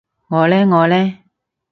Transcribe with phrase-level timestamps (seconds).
[0.29, 1.19] 我呢我呢？